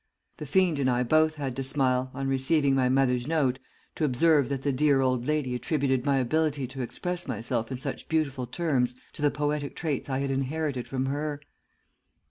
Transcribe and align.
The 0.37 0.47
fiend 0.47 0.79
and 0.79 0.89
I 0.89 1.03
both 1.03 1.35
had 1.35 1.55
to 1.57 1.61
smile, 1.61 2.09
on 2.15 2.27
receiving 2.27 2.73
my 2.73 2.89
mother's 2.89 3.27
note, 3.27 3.59
to 3.93 4.03
observe 4.03 4.49
that 4.49 4.63
the 4.63 4.71
dear 4.73 4.99
old 4.99 5.27
lady 5.27 5.53
attributed 5.53 6.05
my 6.05 6.17
ability 6.17 6.65
to 6.69 6.81
express 6.81 7.27
myself 7.27 7.71
in 7.71 7.77
such 7.77 8.09
beautiful 8.09 8.47
terms 8.47 8.95
to 9.13 9.21
the 9.21 9.29
poetic 9.29 9.75
traits 9.75 10.09
I 10.09 10.17
had 10.17 10.31
inherited 10.31 10.87
from 10.87 11.05
her. 11.05 11.39